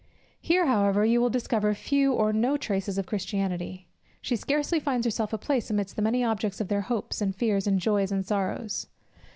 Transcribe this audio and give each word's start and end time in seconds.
Here, 0.41 0.65
however, 0.65 1.05
you 1.05 1.21
will 1.21 1.29
discover 1.29 1.71
few 1.75 2.11
or 2.11 2.33
no 2.33 2.57
traces 2.57 2.97
of 2.97 3.05
Christianity. 3.05 3.87
She 4.19 4.35
scarcely 4.35 4.79
finds 4.79 5.05
herself 5.05 5.31
a 5.31 5.37
place 5.37 5.69
amidst 5.69 5.95
the 5.95 6.01
many 6.01 6.23
objects 6.23 6.59
of 6.59 6.69
their 6.69 6.81
hopes, 6.81 7.21
and 7.21 7.35
fears, 7.35 7.67
and 7.67 7.79
joys, 7.79 8.11
and 8.11 8.25
sorrows. 8.25 8.87